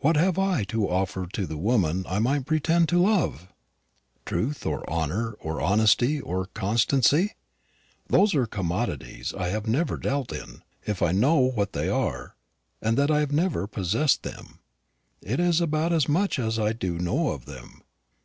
What 0.00 0.16
have 0.16 0.36
I 0.36 0.64
to 0.64 0.88
offer 0.90 1.26
to 1.28 1.46
the 1.46 1.56
woman 1.56 2.04
I 2.08 2.18
might 2.18 2.44
pretend 2.44 2.88
to 2.88 2.98
love? 2.98 3.52
Truth, 4.26 4.66
or 4.66 4.82
honour, 4.90 5.34
or 5.38 5.60
honesty, 5.60 6.20
or 6.20 6.46
constancy? 6.46 7.36
Those 8.08 8.34
are 8.34 8.46
commodities 8.46 9.32
I 9.32 9.50
have 9.50 9.68
never 9.68 9.96
dealt 9.96 10.32
in. 10.32 10.64
If 10.84 11.02
I 11.02 11.12
know 11.12 11.36
what 11.36 11.72
they 11.72 11.88
are, 11.88 12.34
and 12.82 12.98
that 12.98 13.12
I 13.12 13.20
have 13.20 13.30
never 13.30 13.68
possessed 13.68 14.24
them, 14.24 14.58
it 15.22 15.38
is 15.38 15.60
about 15.60 15.92
as 15.92 16.08
much 16.08 16.40
as 16.40 16.58
I 16.58 16.72
do 16.72 16.98
know 16.98 17.28
of 17.30 17.44
them. 17.44 17.84